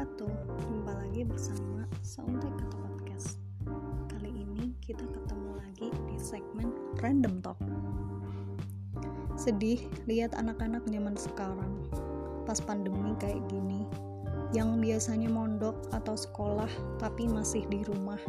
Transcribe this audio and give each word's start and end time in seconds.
wabarakatuh. 0.00 0.32
Jumpa 0.64 0.92
lagi 0.96 1.22
bersama 1.28 1.84
Seuntai 2.00 2.48
Kata 2.56 2.76
Podcast. 2.80 3.36
Kali 4.08 4.32
ini 4.32 4.72
kita 4.80 5.04
ketemu 5.04 5.60
lagi 5.60 5.92
di 6.08 6.16
segmen 6.16 6.72
Random 7.04 7.44
Talk. 7.44 7.60
Sedih 9.36 9.76
lihat 10.08 10.32
anak-anak 10.32 10.88
nyaman 10.88 11.20
sekarang 11.20 11.84
Pas 12.48 12.60
pandemi 12.64 13.12
kayak 13.20 13.44
gini 13.52 13.84
Yang 14.56 14.80
biasanya 14.80 15.28
mondok 15.28 15.76
atau 15.92 16.16
sekolah 16.16 16.68
tapi 16.96 17.28
masih 17.28 17.68
di 17.68 17.84
rumah 17.84 18.20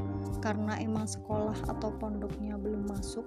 Karena 0.44 0.76
emang 0.76 1.08
sekolah 1.08 1.56
atau 1.72 1.92
pondoknya 2.00 2.60
belum 2.60 2.84
masuk 2.92 3.24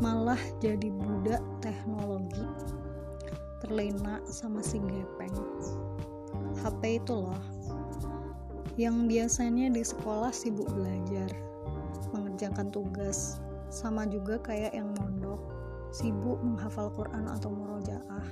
Malah 0.00 0.40
jadi 0.60 0.92
budak 0.92 1.40
teknologi 1.64 2.44
terlena 3.60 4.24
sama 4.24 4.64
si 4.64 4.80
gepeng. 4.80 5.36
HP 6.60 7.02
itu 7.02 7.14
loh. 7.16 7.42
Yang 8.76 8.96
biasanya 9.08 9.66
di 9.72 9.82
sekolah 9.84 10.32
sibuk 10.32 10.68
belajar 10.72 11.28
mengerjakan 12.12 12.72
tugas 12.72 13.40
sama 13.70 14.08
juga 14.08 14.40
kayak 14.42 14.74
yang 14.74 14.90
mondok 14.98 15.38
sibuk 15.90 16.38
menghafal 16.42 16.90
Quran 16.94 17.26
atau 17.26 17.50
murojaah. 17.50 18.26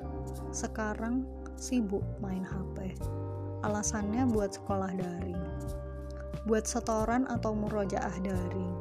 Sekarang 0.54 1.26
sibuk 1.58 2.02
main 2.22 2.46
HP 2.46 2.94
alasannya 3.66 4.26
buat 4.30 4.54
sekolah 4.54 4.94
daring. 4.94 5.38
Buat 6.46 6.64
setoran 6.64 7.26
atau 7.26 7.52
murojaah 7.52 8.14
daring. 8.22 8.72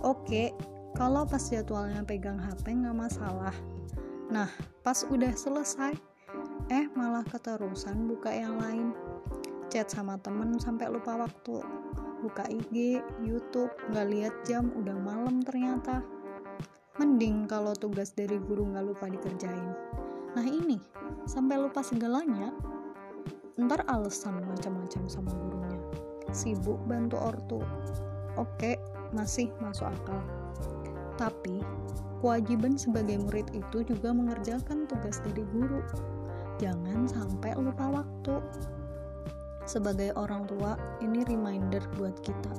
Oke 0.00 0.52
kalau 0.96 1.28
pas 1.28 1.42
jadwalnya 1.42 2.00
pegang 2.06 2.40
HP 2.40 2.72
nggak 2.72 2.96
masalah. 2.96 3.54
Nah 4.32 4.48
pas 4.80 5.04
udah 5.04 5.32
selesai 5.36 5.96
eh 6.74 6.90
malah 6.98 7.22
keterusan 7.22 8.10
buka 8.10 8.34
yang 8.34 8.58
lain 8.58 8.90
chat 9.70 9.86
sama 9.86 10.18
temen 10.18 10.58
sampai 10.58 10.90
lupa 10.90 11.14
waktu 11.14 11.62
buka 12.24 12.48
IG, 12.48 13.04
YouTube, 13.20 13.68
nggak 13.92 14.08
lihat 14.08 14.34
jam, 14.48 14.72
udah 14.80 14.96
malam 14.96 15.44
ternyata. 15.44 16.00
Mending 16.96 17.44
kalau 17.44 17.76
tugas 17.76 18.16
dari 18.16 18.40
guru 18.40 18.64
nggak 18.64 18.86
lupa 18.88 19.12
dikerjain. 19.12 19.76
Nah 20.32 20.46
ini, 20.48 20.80
sampai 21.28 21.60
lupa 21.60 21.84
segalanya, 21.84 22.48
ntar 23.60 23.84
alasan 23.92 24.40
macam-macam 24.40 25.04
sama 25.04 25.36
gurunya. 25.36 25.78
Sibuk 26.32 26.80
bantu 26.88 27.20
ortu. 27.20 27.60
Oke, 28.40 28.80
masih 29.12 29.52
masuk 29.60 29.92
akal. 29.92 30.24
Tapi, 31.20 31.60
kewajiban 32.24 32.80
sebagai 32.80 33.20
murid 33.20 33.52
itu 33.52 33.84
juga 33.84 34.16
mengerjakan 34.16 34.88
tugas 34.88 35.20
dari 35.20 35.44
guru. 35.52 35.84
Jangan 36.62 37.10
sampai 37.10 37.52
lupa 37.58 37.90
waktu 37.90 38.38
sebagai 39.64 40.12
orang 40.20 40.44
tua, 40.44 40.76
ini 41.00 41.24
reminder 41.24 41.80
buat 41.96 42.20
kita. 42.20 42.52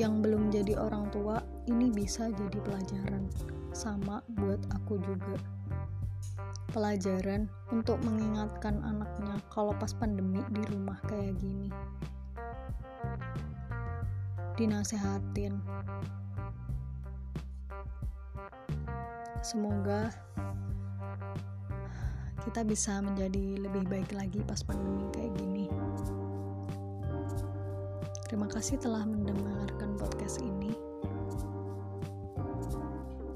Yang 0.00 0.14
belum 0.24 0.48
jadi 0.48 0.72
orang 0.80 1.12
tua, 1.12 1.44
ini 1.68 1.92
bisa 1.92 2.32
jadi 2.32 2.58
pelajaran. 2.64 3.28
Sama 3.76 4.24
buat 4.40 4.56
aku 4.72 4.96
juga. 5.04 5.36
Pelajaran 6.72 7.44
untuk 7.76 8.00
mengingatkan 8.00 8.80
anaknya 8.80 9.36
kalau 9.52 9.76
pas 9.76 9.92
pandemi 9.92 10.40
di 10.56 10.64
rumah 10.72 10.96
kayak 11.04 11.36
gini. 11.44 11.68
Dinasehatin. 14.56 15.60
Semoga 19.44 20.08
kita 22.44 22.64
bisa 22.64 23.00
menjadi 23.04 23.60
lebih 23.60 23.84
baik 23.88 24.12
lagi 24.16 24.40
pas 24.44 24.62
pandemi 24.64 25.04
kayak 25.12 25.32
gini. 25.36 25.68
Terima 28.30 28.46
kasih 28.46 28.78
telah 28.78 29.02
mendengarkan 29.02 29.98
podcast 29.98 30.38
ini. 30.40 30.70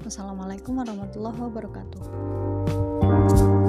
Wassalamualaikum 0.05 0.77
warahmatullahi 0.77 1.39
wabarakatuh. 1.49 3.64